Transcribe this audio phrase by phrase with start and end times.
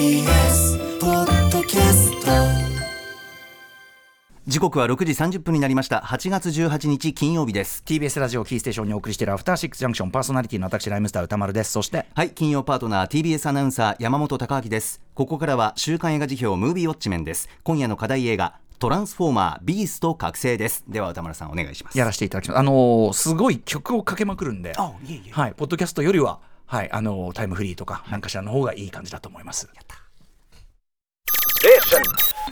[0.00, 2.30] TBS ポッドキャスト。
[4.46, 5.98] 時刻は6時30分になりました。
[5.98, 7.82] 8月18日金曜日です。
[7.84, 11.72] TBS ラジオキーステーションにお送りしているアフターシックスジャンクションパーソナリティの私ライムスター歌丸です。
[11.72, 15.02] そしてはい金曜パートナー TBS アナウンサー山本貴明です。
[15.12, 17.50] ここからは週刊映画辞表ムービーウォッチメンです。
[17.62, 20.82] 今夜の課題映画トランスフォーマービースト覚醒です。
[20.88, 21.98] では歌丸さんお願いします。
[21.98, 22.58] やらせていただきます。
[22.58, 24.72] あのーすごい曲をかけまくるんで。
[24.78, 25.30] あいえいえ。
[25.30, 26.40] はいポッドキャストよりは
[26.70, 29.68] はいあのータイムフリーとかなんかしらの方がいい感じだと思います、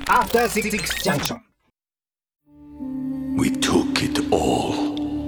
[0.09, 0.73] After Six
[1.05, 1.39] Junction.
[3.39, 4.75] we took it all.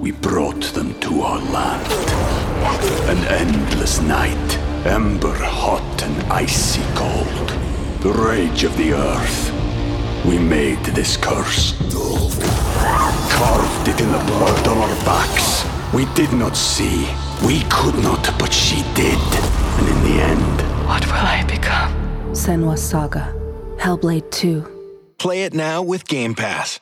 [0.01, 1.87] We brought them to our land.
[3.07, 7.47] An endless night, ember hot and icy cold.
[8.01, 9.53] The rage of the earth.
[10.25, 11.77] We made this curse.
[13.37, 15.63] Carved it in the blood on our backs.
[15.93, 17.07] We did not see.
[17.45, 19.17] We could not, but she did.
[19.79, 21.91] And in the end, What will I become?
[22.33, 23.33] Senwa Saga.
[23.77, 24.63] Hellblade 2.
[25.17, 26.81] Play it now with Game Pass.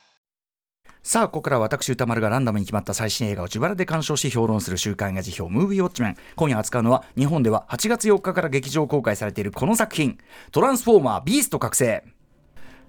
[1.01, 10.17] さあここからは私歌丸がランダムに決まった最新映画を自腹で鑑賞し評論する週刊映画辞表ムービーウォッチメン今夜扱うのは日本では8月4日から劇場公開されているこの作品
[10.51, 12.03] トランスフォーマービースト覚醒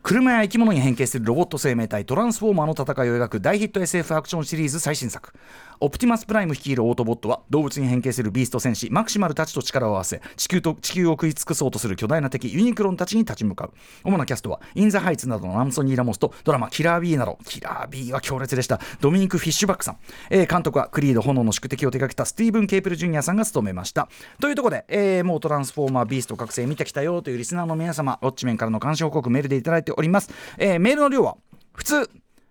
[0.03, 5.33] 車や生き物に変形するロボット生命体トランスフォーマーの戦いを描く大ヒット SF アクションシリーズ最新作
[5.81, 13.73] オプティマスプライム率いるオートボットは動物に変形するビースト戦士マクシマルたちと力を合わせ地球と地球を食い尽くそうとする巨大な敵ユニクロンたちに立ち向かう。
[14.05, 17.39] 主なキャストはインザハイツなどのアンソニー・ラモスとドラマキラー B など。
[17.47, 18.79] キラー B は強烈でした。
[19.01, 24.09] ドミニク・フィッシュバックさん、えー監督はクリード炎の宿敵を手掛けたスティーブン・ケープル・ジュニアさんが務めました。
[24.41, 31.37] というところで、えーもうトランスフォーマービースト覚醒見てきたよというリスナーの皆様ウォッチメンからの監視報告メールでいただいております、えーメールの量は
[31.73, 32.11] 普通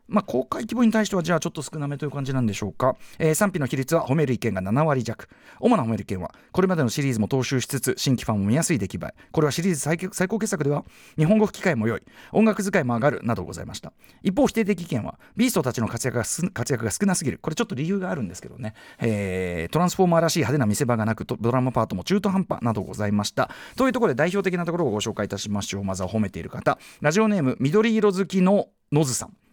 [0.09, 5.29] まあ、公開規模に対してはじゃあちょっと少なめという感じなんでしょうか、えー賛否の比率は褒める意見が7割弱。
[5.59, 9.13] 主な褒める意見はこれまでのシリーズも踏襲しつつ新規ファンも見やすい出来栄え。
[9.31, 10.83] これはシリーズ最最高傑作では
[11.17, 12.01] 日本語吹き替えも良い。
[12.31, 13.93] 音楽使いも上がるなどございました。
[14.23, 17.39] 一方否定的意見はビーストたちの活躍が活躍が少なすぎる。
[17.41, 23.49] これちょっと理由があるんですけどね、えートランスフォーマーらしい派手な見せ場がなくドラマパートも中途半端などございました。
[23.75, 25.83] というところで代表的なところをご紹介いたしましょう。
[25.83, 26.79] まずは褒めている方。
[27.01, 29.48] ラジオネーム緑色好きのノズさん。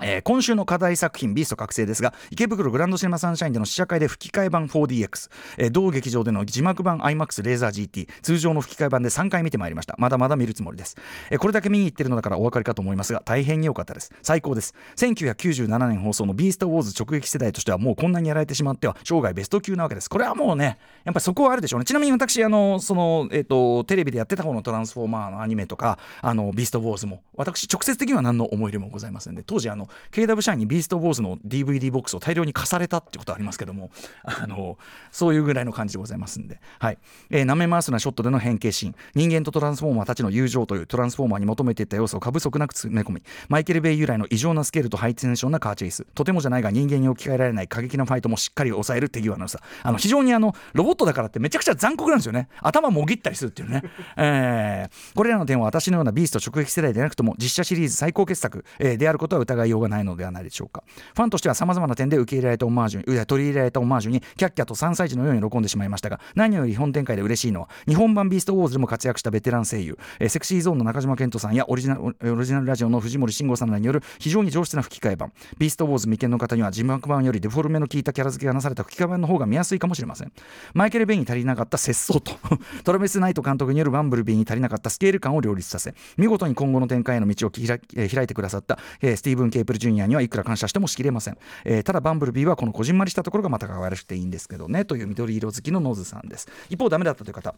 [0.00, 9.94] えー今週の課題作品「ビースト覚醒」ですが池袋グランドシネマサンシャインでの試写会で吹き替え版 4DX、えー同劇場での字幕版 iMAX レーザー GT 通常の吹き替え版で3回見てまいりました。
[9.98, 10.96] まだまだ見るつもりです、
[11.30, 14.12] えーこれだけ見に行ってるのだからお分かりかと思いますが大変に良かったです。
[14.22, 14.74] 最高です。
[14.96, 20.08] 1997年放送の「ビーストウォーズ」直撃世代としてはもうこんなにやられてしまっては生涯ベスト級なわけです。
[20.08, 21.84] これはもうねやっぱりそこはあるでしょうね。
[21.84, 33.90] ちなみに私あのその、えー、とテレビでやってた方のトランスフォーマーのアニメとかあのビーストウォーズも私直接的には何の思い入れもございませんで当時あの KW 社員にビーストウォーズの DVD ボックスを大量に貸されたってことありますけども
[34.24, 34.78] あの
[35.10, 36.60] そういうぐらいの感じでございますんで。
[36.78, 36.98] はい、
[37.30, 46.06] えー、舐め回すなショットでの変形シーン人間とトランスフォーマーたちの友情というトランスフォーマーに求めていた要素を過不足なく詰め込みマイケル・ベイ由来の異常なスケールとハイテンションなカーチェイス。
[46.14, 52.48] とてもじゃないが人間に置き換えられない過激なファイトもしっかり抑える手際の良さあの非常にあのロボットだからってめちゃくちゃ残酷なんですよね。
[52.60, 53.82] 頭もぎったりするっていうね、
[54.16, 60.82] えーこれらの点は私のようなビースト直撃世代でなくとも実写シリーズ最高傑作、えーであることは疑いようがないのではないでしょうか。
[61.14, 72.10] ファンとしてはさまざまな点で受け入れられたオマージュに取り入れられたオマージュにキャッキャと3歳児のように喜んでしまいましたが何より本展開で嬉しいのは日本版ビーストウォーズでも活躍したベテラン声優、えーセクシーゾーンの中島健人さんやオリジナルオ
[72.40, 75.32] リジナルラジオの藤森慎吾さんらによる非常に上質な吹き替え版。
[75.58, 80.32] ビーストウォーズ未見の方には字幕版よりデフォルメの効いたキャラ付けがなされた吹き替え版の方が見やすいかもしれません。
[80.74, 82.32] マイケル・ベイに足りなかった節操と
[82.84, 87.64] トラベス・ナイト監督によるバンブルビーに足りなかったスケール感を両立させ見事に今後の展開への道を開
[87.94, 94.84] えー開いてくださった、えースティーブン・ケープル・ジュニアにはいくら感謝してもしきれません、えーただバンブルビーはこのこじんまりしたところがまた可愛らしくていいんですけどね。
[94.84, 96.48] という緑色好きのノズさんです。
[96.70, 97.54] 一方ダメだったという方。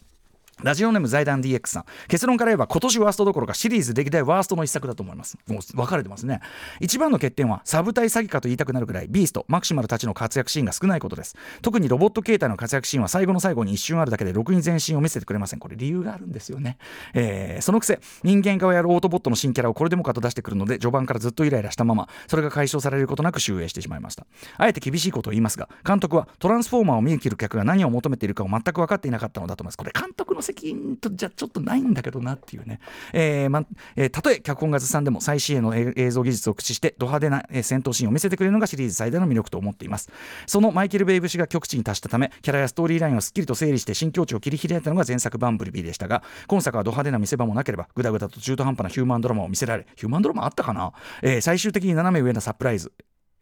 [0.62, 1.84] ラジオネーム財団 DX さん。
[2.08, 5.38] 結論から言えば今年ワーストどころかシリーズ歴代ワーストの一作だと思います。
[5.46, 6.40] もう分かれてますね。
[6.80, 11.36] 一番の欠点はサブ隊詐欺かと言いたくなるくらいビーストマクシマルたちの活躍シーンが少ないことです。
[11.62, 15.58] 特にロボット形態の活躍シーンは最後の最後に一瞬あるだけでろくに全身を見せてくれません。
[15.58, 16.78] これ理由があるんですよね、
[17.14, 24.26] えーそのくせ人間側やるオートボットの新キャラをこれでもかと出してくるので序盤からずっとイライラしたままそれが解消されることなく終映してしまいました。
[24.58, 29.78] あえて厳しいことを言いますが監督はトランスフォーマーを見に来る客が何を求めているかを全く分かっていなかったのだと思います。
[29.78, 32.80] これ監督の責任とじゃちょっとないんだけどなっていうね、
[33.12, 33.64] えーま
[33.96, 40.10] えーたとえ脚本がずさんでも最新鋭の映像技術を駆使してド派手なえ戦闘シーンを見せてくれるのがシリーズ最大の魅力と思っています。
[40.46, 50.92] そのマイケル・ベイブ氏が極地に達したためキャラやストーリーラインをすっきりと整理して新境地を切り開いたのが前作バンブルビーでしたが今作はド派手な見せ場もなければグダグダと中途半端なヒューマンドラマを見せられヒューマンドラマあったかな、
[51.22, 52.92] えー最終的に斜め上なサプライズ。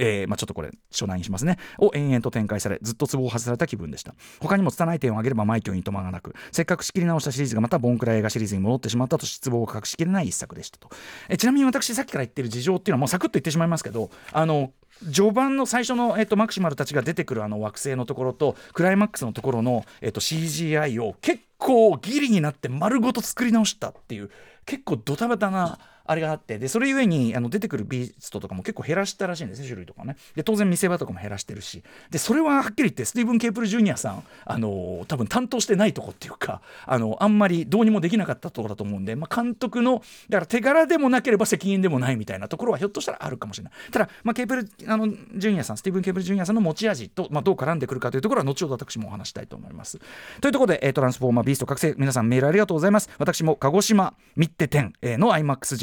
[0.03, 1.59] えーまあ、ちょっとこれ初段にしますね。
[1.79, 4.15] を延々と展開されずっとツボを外された気分でした。
[4.41, 10.91] 他にも拙い点を挙げれば枚挙にとまがなくせっかく仕切り直したシリーズがまたボンクラ映画シリーズに戻ってしまったと失望を隠しきれない一作でしたと、
[11.29, 14.73] えーちなみに私さっきから言ってる事情っていうのはもうサクッと言ってしまいますけどあの
[15.13, 24.31] 序盤の最初の、えっと、マクシマルたちが出てくるあの惑星のところとクライマックスのところの、えっと、CGI を結構ギリになって丸ごと作り直したっていう
[24.65, 30.17] 結構ドタバタなあれがあってでそれゆえにあの出てくるビーストとかも結構減らしたらしいんですね種類とかね。
[30.35, 31.83] で当然見せ場とかも減らしてるし。
[32.11, 43.73] でそれははっきり言ってスティーブン・ケープル・ジュニアさんあの多分担当してないとこっていうかあのあんまりどうにもできなかったところだと思うんで、まあ、監督のだから手柄でもなければ責任でもないみたいなところはひょっとしたらあるかもしれない。
[43.91, 49.99] ただ、まあ、ケープルあのジュニアさんスティーブン・ケープル・ジュニアさんの持ち味と、まあ、どう絡んでくるかというところは後ほど私もお話したいと思います。
[50.41, 53.09] というところで、えートランスフォーマービースト覚醒皆さんメールありがとうございます。
[53.19, 55.19] 私も鹿児島ミッテ10えー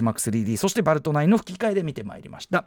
[0.09, 2.65] の iMAX 字幕 3D そしてバルト9の吹き替えで見てまいりました。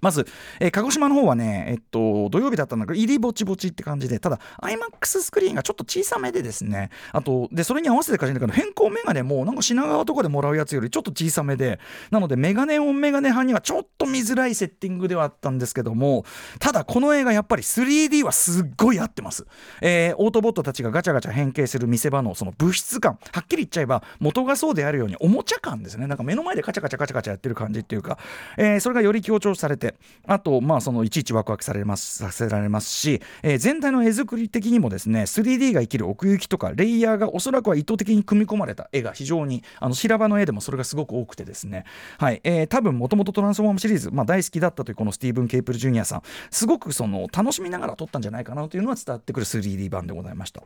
[0.00, 0.26] まず、
[0.60, 11.78] えー鹿児島の方はね、えっと、土曜日だったんだけど、入りぼちぼちって感じで、ただ、IMAX スクリーンがちょっと小さめでですね、あと、で、それに合わせてかじんだけど、変更メガネも、なんか品川とかでもらうやつよりちょっと小さめで、
[12.10, 16.24] なので、メガネオンメガネ派にはちょっと見づらいセッティングではあったんですけども、
[16.58, 19.46] ただ、この映画、やっぱり 3D はすっごい合ってます。
[19.80, 26.06] えーオートボットたちがガチャガチャ変形する見せ場のその物質感、はっきり言っちゃえば、元がそうであるように、おもちゃ感ですね。
[26.06, 28.18] なんか目の前でカチャカチャカチャカチャやってる感じっていうか、
[28.56, 29.81] えーそれがより強調されて、
[30.26, 41.84] あと、まあ、そのいちいちワクワクされますさせられますし、えー全体の絵作り的にもですね 3D が生きる奥行きとかレイヤーがおそらくは意図的に組み込まれた絵が非常にあの平場の絵でもそれがすごく多くてですね
[42.18, 50.62] はい、えー多分もともとトランスフォームシリーズ、まあ、大好きだったというこのスティーブン・ケープル・ジュニアさんすごくその楽しみながら撮ったんじゃないかなというのは伝わってくる 3D 版でございました。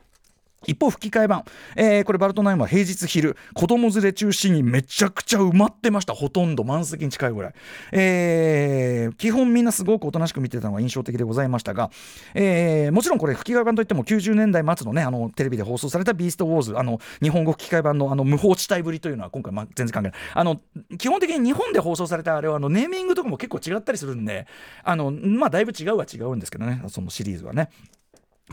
[0.67, 1.45] 一方吹き替え版、
[1.77, 3.37] えーこれバルトナインは平日昼。
[3.55, 6.15] 子供連れ中心にめちゃくちゃ埋まってました。
[6.15, 7.55] ほとんど満席に近いぐらい、
[7.93, 11.91] えー基本みんなすごくおとなしく見てたのが印象的でございましたが、
[12.35, 20.19] えーもちろんこれ吹き替え版といっても90年代末のねあのテレビで放送された「ビーストウォーズ」あの日本語吹き替え版のあの無法地帯ぶりというのは今回、ま、全然関係ない。
[20.35, 20.61] あの
[20.99, 24.47] 基本的に日本で放送されたあれはあのネーミングとかも結構違ったりするんで
[24.83, 26.83] あのまあだいぶ違うは違うんですけどね。
[26.89, 27.71] そのシリーズはね。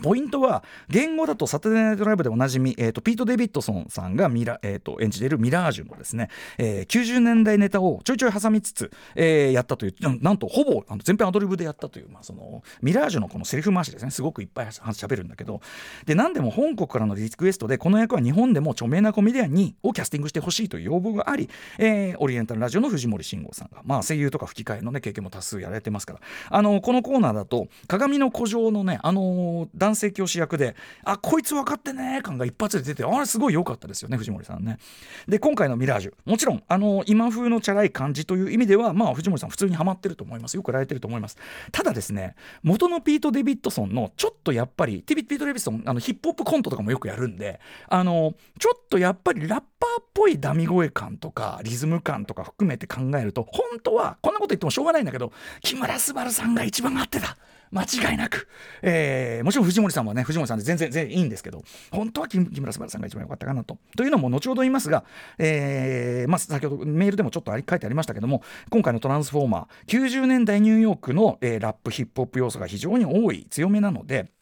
[0.02, 14.10] ポイントは言語だとサタデーナイトライブでおなじみ、えー、とピート・デビッドソンさんがミラ、えー、と演じているミラージュのですね、えー90年代ネタをちょいちょい挟みつつ、えーやったというななんとほぼあの全編アドリブでやったという、まあ、そのミラージュのこのセリフ回しですね。
[14.10, 15.60] すごくいっぱいしゃべるんだけど。
[16.06, 21.48] で何でも本国からのリクエストでこの役は日本でも著名なコメディアンにをキャスティングしてほしいという要望があり、
[21.78, 26.20] えーオリエンタルラジオの藤森慎吾さんが、まあ、声優とか吹き替えの、ね、経験も多数やられてますから。
[26.48, 34.78] あのこのコーナーだと鏡の古城のね、あの男性教師役であこいつ分かってね感が一発で出てあれすごい良かったですよね藤森さんね。
[35.28, 41.36] で今回のミラージュもちろん、あの今風のチャラい感じという意味では、まあ、藤森さん普通にハマってると思いますよくやられてると思います。
[41.70, 55.32] ただですね元のピート・デビッドソンのちょっとやっぱりティピート・デビッドソンあのヒップホップコントとかもよくやるんであのちょっとやっぱりラッパーっぽいダミ声感とかリズム感とか含めて考えると本当はこんなこと言ってもしょうがないんだけど
[55.62, 57.36] 木村昴さんが一番合ってた
[57.74, 58.46] 間違いなく、
[58.82, 63.78] えーもちろん藤森さんはね藤森さんで全然全然いいんですけど本当は木木村昴さんが一番良かったかなと。
[63.96, 65.04] というのも後ほど言いますが、
[65.38, 74.33] えーまあ、先ほどメールでもちょっとあり書いてありましたけども今回の「トランスフォーマー」90年代ニューヨークの、えーラップヒップホップ要素が非常に多い強めなので。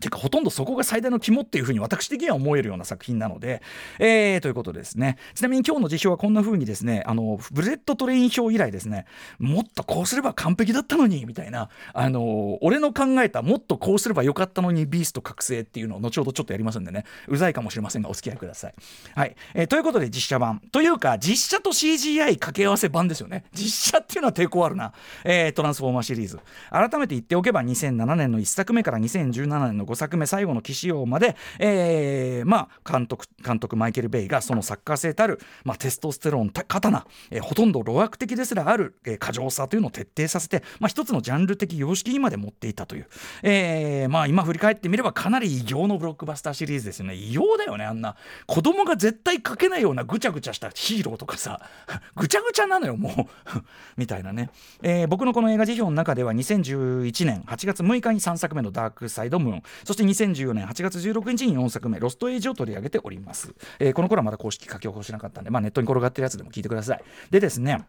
[0.00, 3.62] てかほとんどそこが最大の肝っていうふうに私的には思えるような作品なので、
[3.98, 5.16] えー、ということですね。
[5.34, 9.06] ちなみに今日の時評はこんな風にですねあのブレットトレイン評以来ですね
[9.38, 18.74] もっとこうすれば完璧だったのにみたいなあの俺の考えたもっとこうすればよかったのにビースト覚醒っていうのを後ほどちょっとやりますんでねうざいかもしれませんがお付き合いください。
[19.14, 19.36] はい。
[19.54, 20.60] えーということで実写版。
[20.72, 23.44] というか実写と CGI 掛け合わせ版ですよね。
[23.52, 24.92] 実写っていうのは抵抗あるな、
[25.24, 26.38] えートランスフォーマーシリーズ。
[26.70, 43.08] 改めて言っておけば2007年の1作目から2017年の5作目最後の騎士王まで、えーまあ、監督監督マイケル・ベイがそのサッカー性たる、まあ、テストステロン刀、えーほとんど路悪的ですらある、えー過剰さというのを徹底させて、まあ、一つのジャンル的様式にまで持っていたという、
[43.42, 47.14] えーまあ、今振り返ってみればかなり異形のブロックバスターシリーズですよね。
[47.14, 48.16] 異様だよねあんな。
[48.46, 51.60] 子供が絶対描けないようなぐちゃぐちゃしたヒーローとかさ。
[52.14, 53.60] ぐちゃぐちゃなのよもう。
[53.96, 54.50] みたいなね、
[54.82, 67.02] えー僕のこの映画辞表の中では2011年8月6日に3作目の「ダークサイド・ムーン」そして2014年8月16日に4作目「ロストエイジ」を取り上げております、えーこの頃はまだ公式書き起こしなかったんで、まあ、ネットに転がってるやつでも聞いてください。
[67.30, 67.86] でですね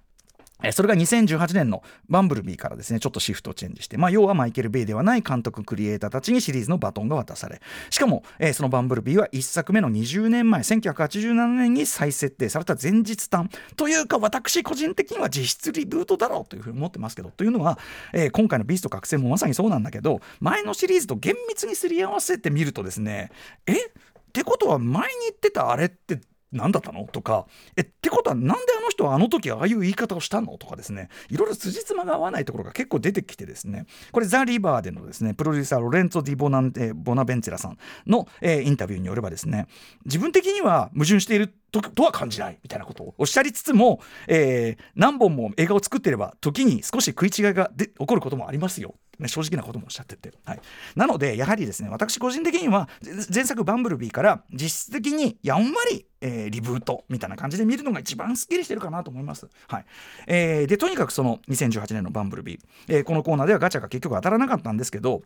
[0.71, 7.61] それが2018年のバンブルビーからですねちょっとシフトチェンジして、まあ、要はマイケル・ベイではない監督クリエイターたちにシリーズのバトンが渡され。
[7.89, 17.77] しかも、えーそのバンブルビーは1作目の20年前1987年に再設定された前日短というか私個人的には実質リブートだろうというふうに思ってますけどというのは、
[18.13, 23.31] えー今回のビースト覚醒もまさにそうなんだけど前のシリーズと厳密にすり合わせてみるとですね
[23.67, 23.73] え？
[23.73, 23.89] っ
[24.33, 26.19] てことは前に言ってたあれって
[26.51, 27.05] 何だったの？
[27.05, 30.57] とかえってことはなんであの人はあの時ああいう言い方をしたの？
[30.57, 31.09] とかですね。
[31.29, 33.85] いろいろ辻褄が合わないところが結構出てきてですね。
[34.11, 36.61] これザ・リバーでのですねプロデューサーロレンツォ・ディボナ
[36.95, 39.67] ボナベンツェラさんの、えーインタビューによればですね
[40.05, 48.95] 自分的には矛盾しているととは感じないみたいなことをおっしゃりつつも、えー何本も映画を作っていれば時に少し食い違いがで起こることもありますよ。
[49.19, 50.59] ね、正直なこともおっしゃってて、はい、
[50.95, 52.87] なのでやはりですね私個人的には
[53.33, 59.85] 前作「バンブルビー」から実質的にやんわり、えーリブートみたいな感じで見るのが一番すっきりしてるかなと思います、はい。
[60.27, 65.23] えーでとにかくその2018年の「バンブルビー」えーこのコーナーではガチャが結局当たらなかったんですけど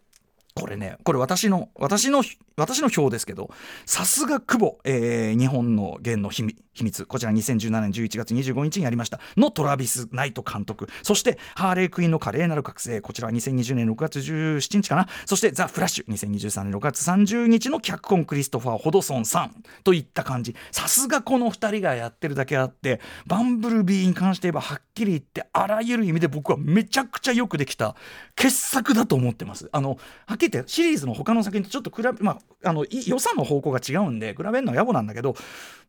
[0.53, 2.23] これね、これ私の、私の、
[2.57, 3.49] 私の表ですけど、
[3.85, 7.05] さすが久保、えー日本の弦の秘密、秘密。
[7.05, 19.63] こちら2017年11月25日にやりました、のトラビス・ナイト監督、そしてハーレー・クイーンの華麗なる覚醒、こちらは2020年6月17日かな、そしてザ・フラッシュ、2023年6月30日の脚本クリストファー・ホドソンさん。
[19.83, 27.95] といった感じ、さすがこの2人がやってるだけあって、バンブルビーに関して言えばはっきり言って、あらゆる意味で僕はめちゃくちゃよくできた
[28.35, 29.69] 傑作だと思ってます。
[29.71, 35.35] あのはっきり言ってシリーズの他の作品とちょっと比べ、まあ、あのい予算の方向が違うんで比べるのは野暮なんだけど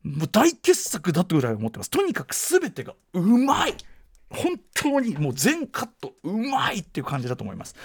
[0.03, 1.89] もう大傑傑作だってぐらい思ってます。
[1.89, 3.75] とにかく全てがうまい。
[4.33, 7.75] 本当にもう全カットうまいっていう感じだと思います。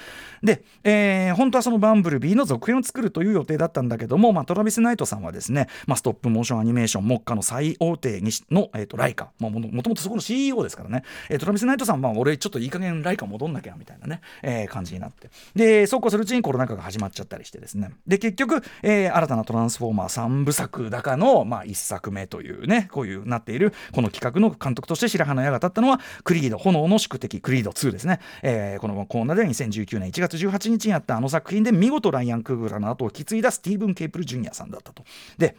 [0.43, 15.31] で、えー本当はそのバンブルビーの続編を作るという予定だったんだけども、まあ、トラビス・ナイトさんはですね、まあ、ストップモーションアニメーション目下の最大手にしの、えー、とライカ、まあ、もともともとそこの CEO ですからね、えートラビス・ナイトさんは、まあ、俺ちょっといい加減ライカ戻んなきゃみたいなね、えー感じになって。
[15.55, 17.91] でそうこうするうちにコロナ禍が始まっちゃったりしてですね。
[18.07, 35.05] で結局、えー新たなトランスフォーマー3部作だかの、まあ、1作目というねこういうなっているこの企画の監督として白羽の矢が立ったのはクリード炎の宿敵クリード2ですね、えーこのコーナーでは2019年1月18日にあったあの作品で見事ライアン・クーグラの後を引き継いだスティーブン・ケープル・ジュニアさんだったと。
[35.37, 35.57] で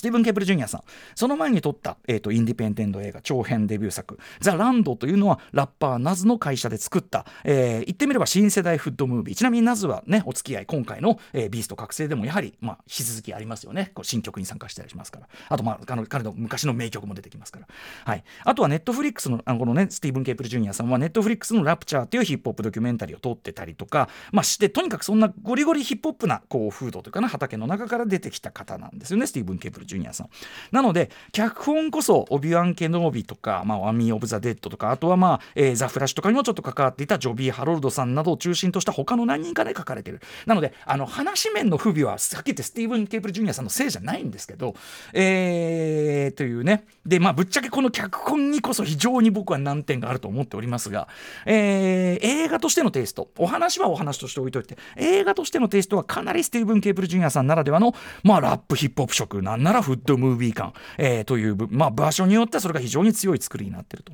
[0.00, 0.82] スティーブン・ケープル・ジュニアさん、
[1.14, 9.36] その前に撮った、えー、とインディペンデント映画長編デビュー作「ザ・ランド」というのはラッパーナズの会社で作った、えー言ってみれば新世代フッドムービー。
[9.36, 13.90] ちなみにナズはねお付き合い今回の、えービースト覚醒でもやはり、まあ、引き続きありますよね。
[13.94, 15.28] こう新曲に参加したりしますから。
[15.48, 17.66] あと、まあ、あの彼の昔の名曲も出てきますから、
[18.04, 30.28] はい、あとはネットフリックスのあのこのねスティーブン・ケープル・ジュニアさんはネットフリックスの「ラプチャー」というヒップホップドキュメンタリーを撮ってたりとか、まあ、してとにかくそんなゴリゴリヒップホップなこう風土というかな畑の中から出てきた方なんですよねスティーブン・ケープル・ジュニアさん。
[30.72, 40.20] なので脚本こそオビワン・ケノービとか、まあ、アミー・オブ・ザ・デッドとかあとは、まあえーザ・フラッシュとかにもちょっと関わっていたジョビー・ハロルドさんなどを中心とした他の何人かで書かれてる。
[40.46, 44.74] なのであの話面の不備ははっき言ってスティーブン・ケープル・ジュニアさんのせいじゃないんですけど、
[45.12, 46.84] えーというね。
[47.04, 51.08] でまあぶっちゃけこの脚本にこそ非常に僕は難点があると思っておりますが、
[51.46, 53.28] えー映画としてのテイスト。
[53.38, 64.12] お話はお話として置いといて映画としてのテイストはかなりスティーブン・ケープル・ジュニアさんならではの、まあ、ラップヒップホップ色なんならフッドムービー感、えーという、まあ、場所によってはそれが非常に強い作りになっていると。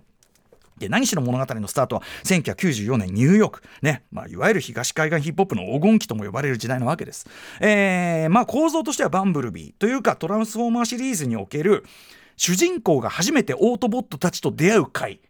[0.79, 7.27] で何しろ物語のスタートは1994年ニューヨーク、ねまあ、いわゆる東海岸ヒップホップの黄金期とも呼ばれる時代なわけです。
[7.61, 11.85] えーまあ、構造としてはバンブルビーというかトランスフォーマーシリーズにおける
[12.37, 15.21] 主人公が初めてオートボットたちと出会う回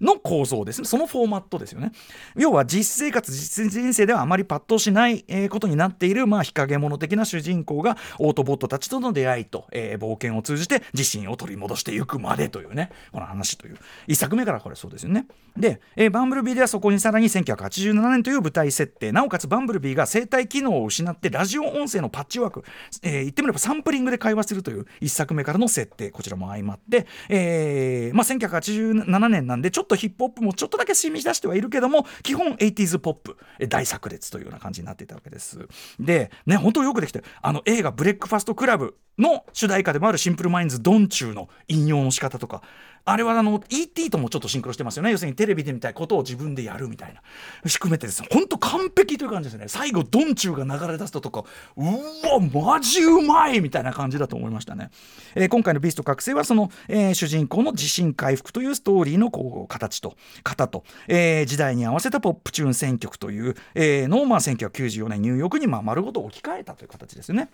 [0.00, 0.86] の構造ですね。
[0.86, 1.92] そのフォーマットですよね。
[2.36, 13.78] 要は実生活実人生ではあまりパッとしない、ことになっている、まあ、日陰者的な主人公がオートボットたちとの出会いと、えー冒険を通じて自身を取り戻していくまでというねこの話という。
[14.06, 15.26] 一作目からこれそうですよね。
[15.56, 19.12] で、えーバンブルビーではそこにさらに1987年という舞台設定。
[19.12, 22.64] なおかつバンブルビーが生体機能を失ってラジオ音声のパッチワーク、
[23.02, 26.10] えー言ってみればサンプリングで会話するという一作目からの設定。
[26.10, 33.36] こちらも相まって、えーまあ、1987年なんでちょっとヒップホップもちょっとだけ染み出してはいるけども基本 80s ポップ
[33.68, 35.68] 大炸裂というような感じになっていたわけです。
[36.00, 42.62] でね本当よくできてあの映画「ブレックファストクラブ」の主題歌でもあるシンプルマインズドンチューの引用の仕方とか
[43.04, 45.10] あれはあの ET ともちょっとシンクロしてますよね。
[45.10, 47.20] 要するにテレビで見たいことを自分でやるみたいな。
[47.68, 48.22] 含めてです。
[48.32, 49.68] 本当完璧という感じですね。
[49.68, 51.44] 最後ドンチューが流れ出すととか
[51.76, 54.90] うわマジうまいみたいな感じだと思いましたね、
[55.34, 67.48] えー今回の「ビースト覚醒」はその、えー主人公の自信回復というストーリーの構形と型と、えー時代に合わせたポップチューン選曲という、えーのをまあ1994年ニューヨークにまあ丸ごと置き換えたという形ですよね。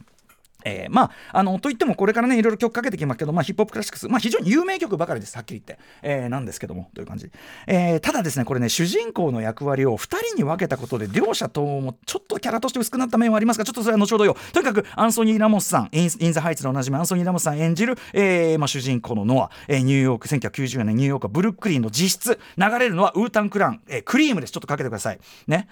[0.64, 5.36] えーまあ、あのといってもこれからねいろいろ曲かけてきますけど、まあ、ヒップホップクラシックス、まあ、非常に有名曲ばかりです。
[5.36, 7.30] はっきり言って、えーなんですけどもという感じ、
[7.66, 14.36] えーただですねこれね主人公の役割を2人に分けたことで両者ともちょっとキャラとして薄くなった面はありますがちょっとそれは後ほどよ。
[14.52, 24.52] とにかくアンソニー・ラモスさんインイン・ザ・ハイツのおなじみアンソニー・ラモスさん演じる、えーまあ、主人公のノア、えーニューヨーク1990年ニューヨークはブルックリンの実質流れるのはウータン・クラン、えークリームです。
[24.52, 25.20] ちょっとかけてください。
[25.46, 25.68] ね。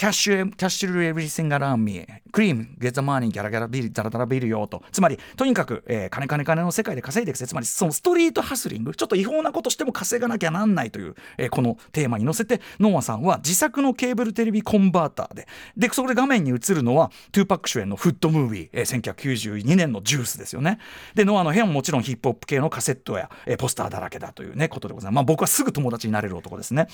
[0.00, 4.82] キャッシュ、キャッシュルエブリシンガラーミー、クリーム、ゲッザマーニー、ギャラギャラビル、ダラダラビルよと。
[4.92, 7.46] つまり、とにかく、えー金金金の世界で稼いでいくぜ。
[7.46, 20.78] つまり、そのストリートハスリング、ちょっと違法なことしても稼がなきゃなんないという、えーこのテーマに乗せて、ノアさんは自作のケーブルテレビコンバーターで、で、そこで画面に映るのは、トゥーパック主演のフットムービー、えー1992年のジュースですよね。
[21.14, 25.14] で、ノアの部屋ももちろんヒップホップ系のカセットや、えーポスターだらけだというね、ことでございます。
[25.16, 26.86] まあ、僕はすぐ友達になれる男ですね。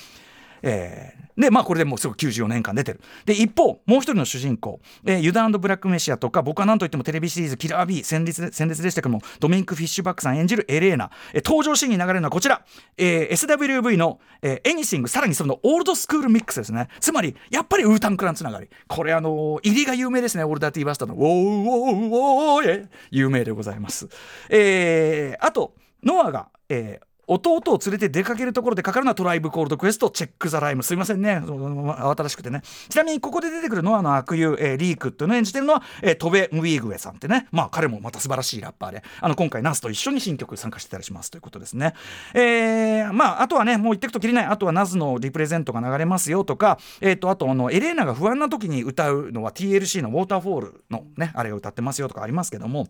[0.62, 3.00] えーでまあこれでもうすぐ94年間出てる。
[3.26, 12.64] で一方もう一人の主人公、えーユダブラックメシアとか僕は何といってもテレビシリーズ「キラー B」戦列で戦列でしたけどもドミニク・フィッシュバックさん演じるエレーナ、えー登場シーンに流れるのはこちら、
[12.96, 16.88] えー SWV の、えー、エニシングさらにそのオールドスクールミックスですね。
[17.00, 18.68] つまりやっぱりウータンクランつながり。
[18.88, 24.08] これあのー入りが有名ですねオールダーティーバスターの「ウォーウォーウォー有名でございます
[24.48, 30.82] えーあとノアが、えー弟を連れて出かけるところでかかるのはトライブコールドクエストチェック・ザ・ライム。
[30.82, 31.38] すいませんね。
[31.38, 32.62] 慌ただしくてね。
[32.88, 37.48] ちなみにここで出てくるノアの悪友、えーリークっていうのを演じてるのは、えートベ・ムィーグエさんってね。
[37.50, 39.02] まあ彼もまた素晴らしいラッパーで。
[39.20, 41.94] あの今回ナスと一緒に新曲参加してたりしますということですね。
[42.34, 44.44] えーまああとはねもう言ってくときりない。
[44.46, 52.86] あとはナズのリプレゼントが流れますよとかえっ、とあとあのエレーナが不安な時に歌うのは TLC のウォーターフォールのねあれを歌ってますよとかありますけども。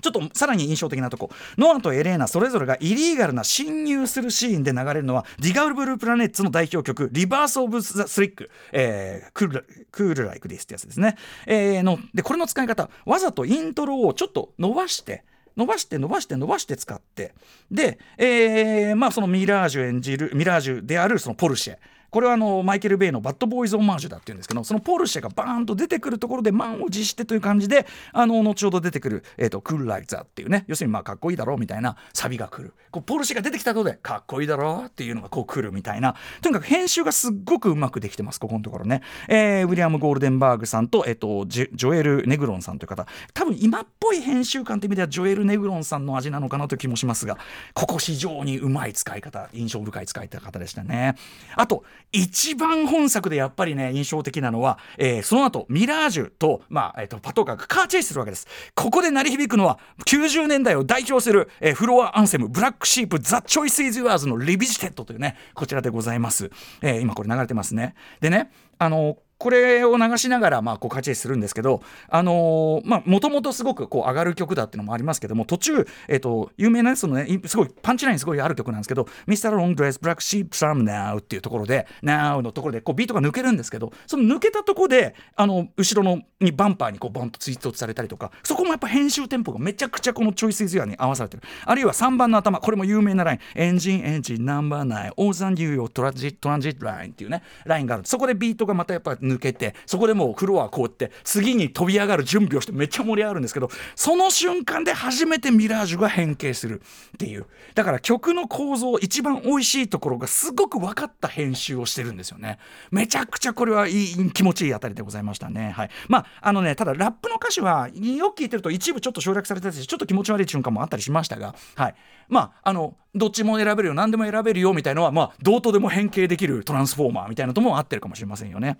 [0.00, 1.30] ちょっとさらに印象的なとこ。
[1.58, 11.16] ノアとエレーナそれぞれがイリーガルな侵入するシーンで流れるのはディガルブループラネッツの代表曲「リバース・オブ・ザ・スリック」えー、クール「クール・ライク・ディス」ってやつですね、
[11.46, 15.24] えーのでこれの使い方わざとイントロをちょっと伸ばして
[15.56, 17.34] 伸ばして伸ばして伸ばして使って
[17.70, 21.78] で、えーまあそのミラージュ演じるミラージュであるそのポルシェ。
[22.16, 32.72] これはあのマイケル・ベイのバッドボーイズ・オマージュだっていうんですけどそのポルシェがバーンと出てくるところで満を持してという感じであの後ほど出てくる「えー、とクール・ライザー」っていうね要するにまあかっこいいだろうみたいなサビが来る。
[32.90, 36.14] こうポルシェが出てきたところでかっこいいだろうっていうのがこう来るみたいな。
[36.40, 43.06] とにかく編集がすっごくうまくできてますここのところね、えーウィリアム・ゴールデンバーグさんと,、えー、とジジョエル・ネグロンさんという方。
[43.34, 47.36] 多分今っぽい編集感という意味ではジョエル・ネグロンさんの味なのかなという気もしますが
[47.74, 51.16] ここ非常にうまい使い方印象深い使い方でしたね。
[51.56, 58.46] あと一番本作でやっぱりね印象的なのは、えーその後ミラージュと,、まあえー、とパトカーがカーチェイスするわけです。
[58.74, 67.94] ここで鳴り響くのは90年代を代表する、えーフロアアンセムブラックシープザ・チョイス・イズ・ユアーズのリビジテッドというねこちらでございます、えー今これ流れてますね。
[68.20, 79.54] でねあのこれを流しながら、まあ、こう、カチェイスするんですけど、あのーまあ、もともとすごく、こう、上がる曲だっていうのもありますけども、途中、えっ、と、有名なやつのね、すごい、パンチラインすごいある曲なんですけど、Mr.
[79.54, 91.42] Long Dress Black Sheep Some Now っていうところで、Now のところで、こう、ビートが抜けるんですけど、その抜けたとこで、あの、後ろの、にバンパーにこう、ボンとツイートされたりとか、そこもやっぱ編集テンポがめちゃくちゃこのチョイスイズヤに合わされてる。
[91.64, 98.04] あるいは3番の頭、これも有名なライン、エンジン、エンジン、ナンバーナイン、オーザンデューヨートランジット、トランジットラインっていうね、ラインがある。
[98.06, 107.46] そこでビートがまたやっぱ抜けて、そこでもうフロアこうやって、次に飛び上がる準備をしてめっちゃ盛り上がるんですけど、その瞬間で初めてミラージュが変形するっていう。
[107.74, 112.58] だから曲の構造、一番美味しいところがすごく分かった編集をしてるんですよね。
[112.90, 115.70] めちゃくちゃこれはいい、気持ちいいあたりでございましたね。
[115.70, 115.90] はい。
[116.08, 121.94] まあ、あのね、ただラップの歌詞は、よく聞いてると一部ちょっと省略されてたし、ちょっと気持ち悪い瞬間もあったりしましたが、はい。
[122.28, 128.78] まあ、あの、どっちも選べるよ、何でも選べるよみたいなのは、まあ、どうとでも変形できるトランスフォーマーみたいなとも合ってるかもしれませんよね。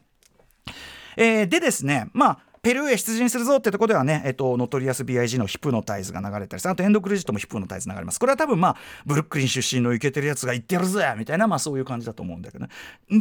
[1.16, 8.18] えーでですね、まあ、ペルーへ出陣するぞってとこではね、えっと、ノトリアス BIG のヒプノタイズが流れたりさあとエンドクレジットもヒプノタイズ流れます。
[8.18, 8.76] これは多分まあ、
[9.06, 12.72] ブルックリン出身のイケてるやつが言ってやるぜみたいな、まあそういう感じだと思うんだけどね。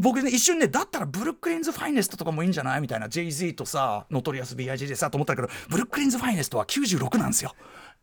[0.02, 7.54] 僕ね、一瞬ね、だったらブルックリンズファイネストとかもいいんじゃないみたいな、JZ とさ、ノトリアス BIG でさ、と思ったけど、ブルックリンズファイネストは96なんですよ。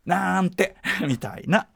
[0.05, 1.67] なんて、 みたいな。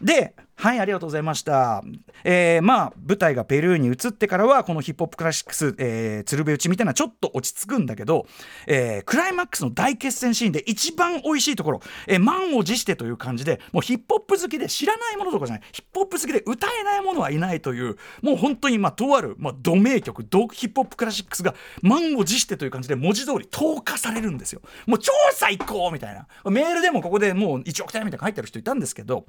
[0.00, 1.84] で、はい、ありがとうございました。
[2.24, 8.26] えーまあ、舞台がペルーに移ってからは、このヒップホップクラシックス、えー、鶴瓶打ちみたいなちょっと落ち着くんだけど、
[8.66, 24.62] えークライマックスの大決戦シーンで一番美味しいところ、えー満を持してという感じで、もうヒップホップ好きで知らないものとかじゃない、ヒップホップ好きで歌えないものはいないという、もう本当に、まあ、とある、まあ、ド名曲、ドヒップホップクラシックスが満を持してという感じで文字通り投下されるんですよ。
[24.86, 26.26] もう超最高みたいな。
[26.50, 29.26] メールでもここでもう1億点みたいな書いてある人いたんですけど、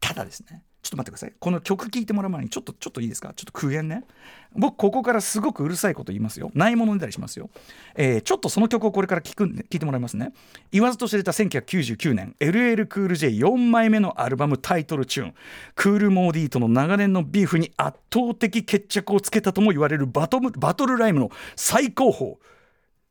[0.00, 1.32] ただですねちょっと待ってください。
[1.38, 3.34] この曲聴いてもらう前にちょっとちょっといいですか？
[3.34, 4.04] ちょっと苦言ね。
[4.54, 6.50] 僕ここからすごくうるさいこと言いますよ。
[6.54, 7.50] ないもの出たりしますよ、
[7.96, 10.32] えーちょっとその曲をこれから聞くんで聞いてもらいますね。
[10.70, 15.34] 言わずと知れた1999年 LL クール J4 枚目のアルバムタイトルチューン。
[15.74, 22.36] クールモーディーとの長年のビーフに圧倒的決着をつけたとも言われるバトムバトルライムの最高峰。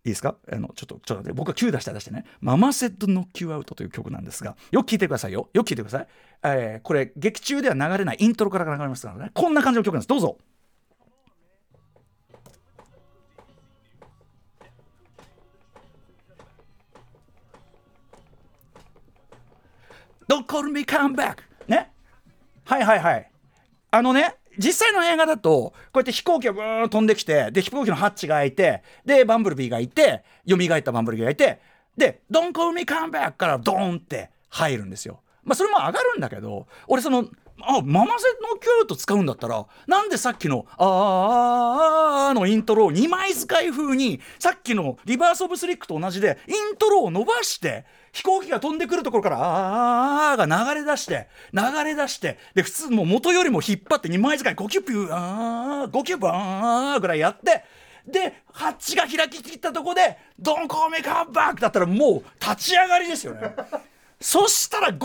[0.07, 0.35] いいですか？
[0.49, 5.49] あのちょっとちょっと待って僕が9出した出してね「ママセッドノッキューアウト」という曲なんですがよく聞いてくださいよ。
[5.53, 6.07] よく聞いてください、
[6.43, 9.31] えーこれ劇中では流れないイントロから流れますからね。
[9.33, 10.07] こんな感じの曲なんです。
[10.07, 10.37] どうぞ。
[20.29, 21.91] Don't call me come back ね？
[22.65, 23.31] はいはいはい。
[23.91, 31.59] あのね実際の映画だとこうやって飛行機がブーン飛んできてで飛行機のハッチが開いてでバンブルビーがいて蘇ったバンブルビーがいて
[31.95, 35.21] で「Don't call me come back」からドーンって入るんですよ。
[35.43, 37.25] まあそれも上がるんだけど俺その
[37.61, 47.85] あママセのキュート使うんだったらなんでさっきの「あーあーあー」のイントロを2枚使い風にさっきのリバース・オブ・スリックと同じでイントロを伸ばして
[48.17, 57.63] 飛行機が飛んでくるところから「あーあー」が流れ出して流れ出してで普通もう元よりも引っ張って2枚使い5キュッピューあー5キュッピューあーぐらいやって
[58.07, 63.53] でハッチが開ききったとこで「ドンコーメカーバック」だったらもう立ち上がりですよね。
[64.19, 64.97] そしたら500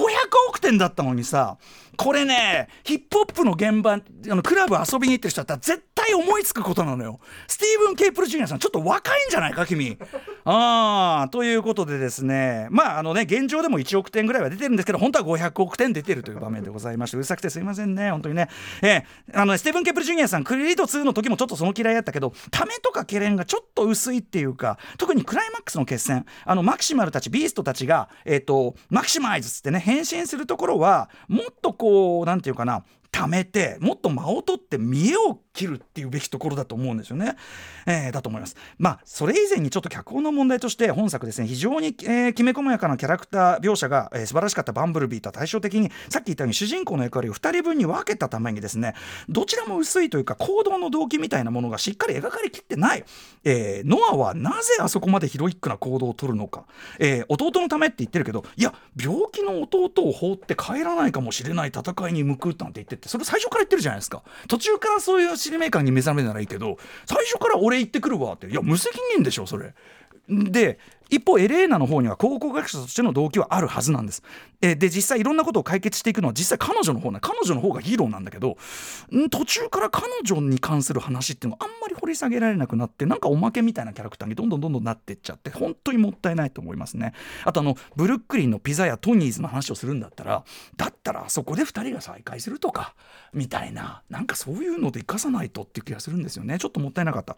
[0.48, 1.58] 億点だったのにさ
[1.96, 7.20] これねヒップホップの現場あのクラブ遊びに行ってる人だったら絶対思いつくことなのよ。
[7.46, 9.98] スティーブン・ケイプル・ジュニアさんちょっと若いんじゃないか君。
[10.44, 12.68] ああということでですね。
[12.70, 18.48] まああのね現状でも1億点ぐらいは出てるんですけど本当は500億点出てるという場面でございましてうるさくてすいませんね本当にね。
[18.82, 19.02] えー
[19.34, 26.26] あのスティーブン・ケイプル・ジュニアさんクリリート2の時もちょっとその嫌いやったけどためとか懸念がちょっと薄いっていうか特にクライマックスの決戦。
[26.44, 37.36] あのマキシマルたちビーストたちがえっ、とマキシマイズっつってね変身するところはもっとこうなんていうかな貯めてもっと間を取って見栄を切るっていうべきところだと思うんですよね。
[37.86, 38.56] えーだと思います。
[38.78, 48.94] まあそれ以前にちょっと脚本の問題として本作ですね非常に、えーきめ細やかなキャラクター描写が、えー素晴らしかったバンブルビーとは対照的にさっき言ったように主人公の役割を2人分に分けたためにですね
[49.28, 53.04] どちらも薄いというか行動の動機みたいなものがしっかり描かれきってない、
[53.44, 56.64] えーノアはなぜあそこまでヒロイックな行動を取るのか、
[56.98, 69.74] えー弟のためって言ってるけどいや病気の弟を放って帰らないかもしれない戦いに向くなんて言ってってそれ最初から言ってるじゃないですか途中からそういう使命感に目覚めるならいいけど最初から俺行ってくるわっていや無責任でしょそれ。
[70.32, 70.78] で
[71.12, 74.22] 一方エレーナの方には考古学者としての動機はあるはずなんです。
[74.62, 78.56] えで実際いろんなことを解決していくのは実際彼女の方な彼女の方がヒーローなんだけど
[79.30, 87.12] 途中から彼女に関する話っていうのはあんまり掘り下げられなくなってなんかおまけみたいなキャラクターにどんどんどんどんなってっちゃって本当にもったいないと思いますね。
[87.44, 90.44] あとあのブルックリンのピザやトニーズの話をするんだったら
[90.78, 92.94] だったらあそこで2人が再会するとか
[93.34, 97.36] みたいななんかそういうので生かさないとっていう気がするんですよねちょっともったいなかった。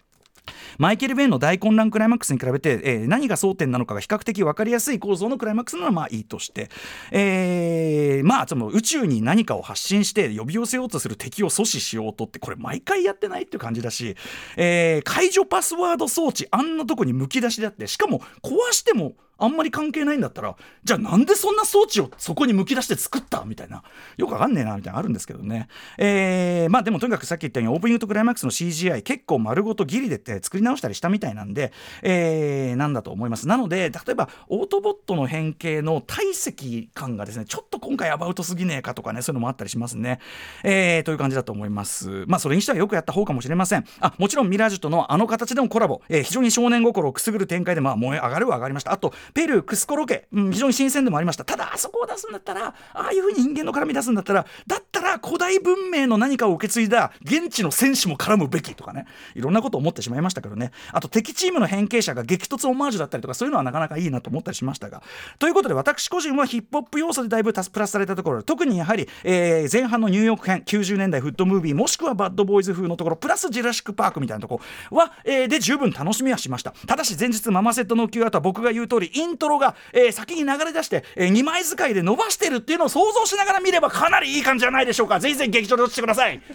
[0.79, 6.69] マイケル・ベンの大混乱クライマックスに比べて、えー何が争点なのかが比較的分かりやすい構造のクライマックスならまあいいとして、
[7.13, 14.17] えーまあその宇宙に何かを発信して呼び寄せようとする敵を阻止しようとってこれ毎回やってないっていう感じだし、
[14.57, 23.83] えー解除パスワード装置あんなとこにむき出しであってしかも壊してもあんまり関係ないんだったらじゃあなんでそんな装置をそこにむき出して作ったみたいな。
[24.17, 25.69] よくわかんねえなみたいなあるんですけどね。
[25.99, 33.47] えーまあでもとにかくさっき言ったようにオープニングとクライマックスの CGI 結構丸ごとギリでって作り直したりしたみたいなんで、えーなんだと思います。
[33.49, 40.21] なので例えばオートボットの変形の体積感がですねちょっと今回アバウトすぎねえかとかねそういうのもあったりしますね、
[40.63, 42.25] えーという感じだと思います。
[42.27, 43.85] まあそれにしてはよくやった方かもしれません。
[44.01, 48.93] あもちろんミラージュとのあの形でのコラボ、えー非常に少年心をくすぐる展開でまあ燃え上がるは上がりました。
[48.93, 51.45] あとペルークスコロケ、うん、非常に新鮮でもありました。
[51.45, 59.07] ただあそこを出すんだったらああいうふうに人間の絡み出すんだったらだっら古代文明の何かを受け継いだ現地の戦士も絡むべきとかね。
[59.35, 60.73] いろんなことを思ってしまいましたけどね。
[60.93, 65.03] あと敵チームの変形者が激突オマージュだったりとかそういうのはなかなかいいなと思ったりしましたが。
[65.39, 76.73] ということで私個人はヒップホップ要素でだいぶプラスされたところ特にやはり、えー前半のニューヨーク編90年代フットムービーもしくはバッドボーイズ風のところプラスジュラシック・パークみたいなところは、えーで十分楽しみはしました。
[76.87, 85.21] ただし前日ママセットの Q アートは僕が言う通りイントロが、えー先に流れ出して、え2枚使いで伸ばしてるっていうのを想像しながら見ればかなりいい感じじゃないでしょうか？
[85.21, 86.41] ぜひぜひ劇場で落ちてください。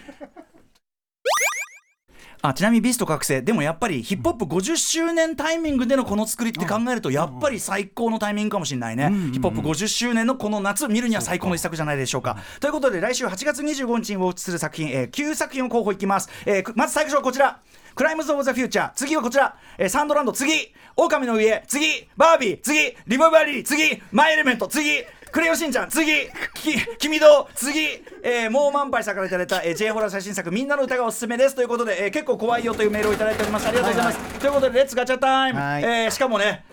[2.41, 3.41] あちなみにビースト覚醒。
[3.41, 12.38] でもやっぱりヒップホップ50周年タイミングでのこの作りって考えるとやっぱり最高のタイミングかもしれないね、ヒップホップ50周年のこの夏見るには最高の一作じゃないでしょうか。
[12.62, 17.60] ということで来週8月25日に放出する作品、えー9作品を候補いきます、えーくまず最初はこちら。
[17.93, 18.91] クライムズ・オブ・ザ・フューチャー。
[18.93, 20.32] 次はこちら、えーサンドランド。
[20.32, 20.73] 次。
[20.95, 22.08] 狼の家次。
[22.15, 22.62] バービー。
[22.62, 22.95] 次。
[23.06, 23.65] リボバリー。
[23.65, 24.02] 次。
[24.13, 24.69] マイ・エレメント。
[24.69, 25.04] 次。
[25.34, 25.89] クレヨンしんちゃん。
[25.89, 26.06] 次。
[26.06, 26.48] き
[26.98, 27.80] 君と次、
[28.24, 31.56] えー、もう満杯さんからいただいた、えー、J ホラー最新作みんなの歌がおすすめです。
[31.56, 33.67] ということで、えー、結構怖いよというメールをいただいております。
[33.67, 35.84] ありがとうございます、ということでレッツガチャタイム、はい。
[35.84, 36.65] えーしかもね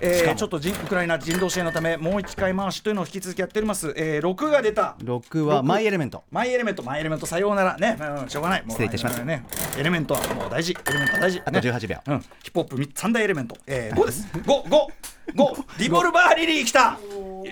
[0.00, 4.96] えー、ちょっと人ウクライナ人道支援のためもう一回回しというのを引き続きやっております、えー、6が出た。
[5.00, 6.22] 6はマイエレメント。
[6.30, 6.82] マイエレメント。
[6.82, 7.76] マイエレメントさようなら。
[7.76, 8.62] ね、うん、しょうがない。
[8.62, 9.44] もう失礼いたしましたね。
[9.76, 10.72] エレメントはもう大事。
[10.72, 11.42] エレメントは大事。
[11.44, 11.96] あと18秒。
[12.06, 14.28] うん、ヒップホップ三大エレメント、えー、5です。
[14.46, 14.68] 55
[15.34, 16.98] 5リボルバーリリーきた。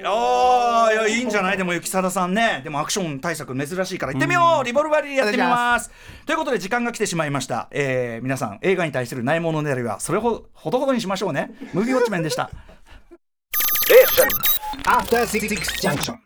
[0.09, 1.57] あーいやいいんじゃない？
[1.57, 2.61] でも雪貞さんね。
[2.65, 5.91] でもアクション対策珍しいから行ってみよう、リボルバーリリーやってみます。
[6.27, 11.51] ということで時間が来てしまいました、えー、皆さん映画に対するないものねだりはそれほどほどほどにしましょうね。
[11.73, 12.51] ムービーウォッチメンでした。
[14.85, 15.49] After Six
[15.81, 16.26] Junction.